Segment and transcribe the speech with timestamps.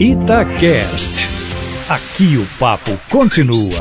[0.00, 1.30] Itacast.
[1.88, 3.78] Aqui o papo continua.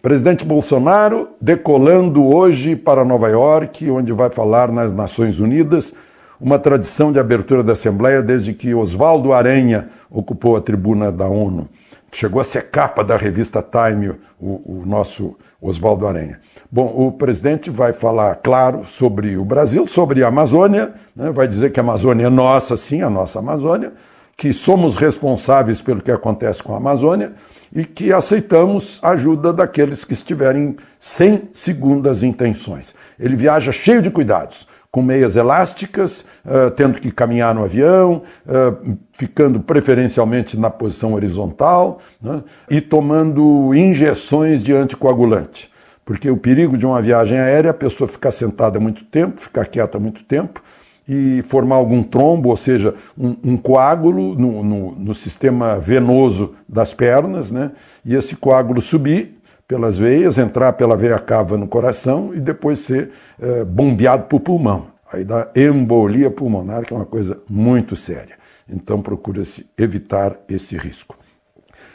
[0.00, 5.92] Presidente Bolsonaro decolando hoje para Nova York, onde vai falar nas Nações Unidas,
[6.40, 11.68] uma tradição de abertura da Assembleia desde que Oswaldo Aranha ocupou a tribuna da ONU.
[12.14, 16.40] Chegou a ser capa da revista Time, o, o nosso Oswaldo Aranha.
[16.70, 21.30] Bom, o presidente vai falar, claro, sobre o Brasil, sobre a Amazônia, né?
[21.30, 23.94] vai dizer que a Amazônia é nossa, sim, a nossa Amazônia,
[24.36, 27.32] que somos responsáveis pelo que acontece com a Amazônia
[27.74, 32.94] e que aceitamos a ajuda daqueles que estiverem sem segundas intenções.
[33.18, 38.96] Ele viaja cheio de cuidados, com meias elásticas, uh, tendo que caminhar no avião, uh,
[39.14, 45.72] ficando preferencialmente na posição horizontal né, e tomando injeções de anticoagulante.
[46.04, 49.64] Porque o perigo de uma viagem aérea é a pessoa ficar sentada muito tempo, ficar
[49.64, 50.62] quieta muito tempo
[51.08, 56.92] e formar algum trombo, ou seja, um, um coágulo no, no, no, sistema venoso das
[56.92, 57.72] pernas, né?
[58.04, 59.41] e esse coágulo subir
[59.72, 64.40] pelas veias, entrar pela veia cava no coração e depois ser é, bombeado para o
[64.40, 64.88] pulmão.
[65.10, 68.36] Aí dá embolia pulmonar, que é uma coisa muito séria.
[68.68, 71.16] Então procura-se evitar esse risco.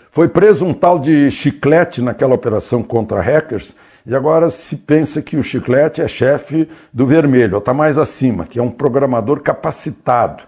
[0.09, 3.75] Foi preso um tal de chiclete naquela operação contra hackers
[4.07, 8.57] e agora se pensa que o Chiclete é chefe do Vermelho, está mais acima, que
[8.57, 10.45] é um programador capacitado.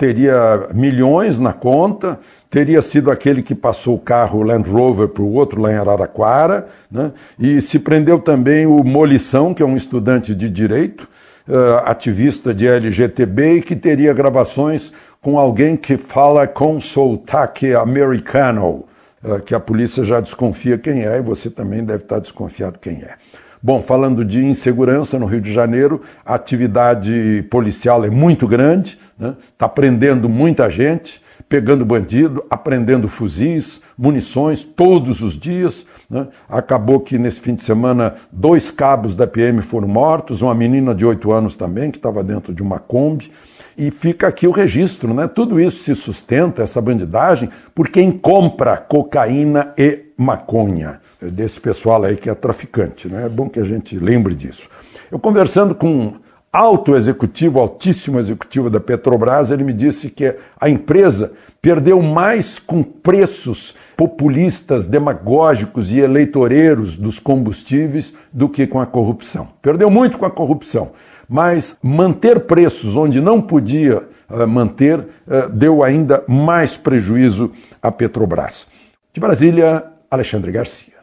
[0.00, 5.30] Teria milhões na conta, teria sido aquele que passou o carro Land Rover para o
[5.34, 7.12] outro lá em Araraquara, né?
[7.38, 11.06] e se prendeu também o Molição, que é um estudante de direito,
[11.46, 18.86] uh, ativista de LGTB, e que teria gravações com alguém que fala com sotaque americano.
[19.22, 23.02] Ah, que a polícia já desconfia quem é e você também deve estar desconfiado quem
[23.02, 23.16] é.
[23.62, 29.28] Bom, falando de insegurança no Rio de Janeiro, a atividade policial é muito grande, está
[29.28, 29.36] né?
[29.58, 35.84] Tá prendendo muita gente, pegando bandido, apreendendo fuzis, munições todos os dias.
[36.08, 36.28] Né?
[36.48, 41.04] Acabou que nesse fim de semana dois cabos da PM foram mortos, uma menina de
[41.04, 43.30] 8 anos também, que estava dentro de uma Kombi.
[43.76, 45.26] E fica aqui o registro, né?
[45.26, 51.00] Tudo isso se sustenta, essa bandidagem, por quem compra cocaína e maconha.
[51.20, 53.26] Desse pessoal aí que é traficante, né?
[53.26, 54.68] É bom que a gente lembre disso.
[55.10, 56.14] Eu conversando com
[56.52, 61.32] alto executivo, altíssimo executivo da Petrobras, ele me disse que a empresa
[61.62, 69.48] perdeu mais com preços populistas, demagógicos e eleitoreiros dos combustíveis do que com a corrupção.
[69.62, 70.90] Perdeu muito com a corrupção,
[71.28, 77.52] mas manter preços onde não podia uh, manter uh, deu ainda mais prejuízo
[77.82, 78.66] à Petrobras.
[79.12, 80.99] De Brasília, Alexandre Garcia.